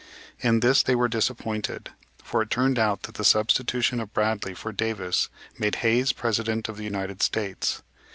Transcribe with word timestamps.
In 0.39 0.61
this 0.61 0.81
they 0.81 0.95
were 0.95 1.07
disappointed; 1.07 1.91
for 2.23 2.41
it 2.41 2.49
turned 2.49 2.79
out 2.79 3.03
that 3.03 3.13
the 3.13 3.23
substitution 3.23 3.99
of 3.99 4.15
Bradley 4.15 4.55
for 4.55 4.71
Davis 4.71 5.29
made 5.59 5.75
Hayes 5.85 6.11
President 6.11 6.67
of 6.67 6.77
the 6.77 6.83
United 6.85 7.21
States. 7.21 7.83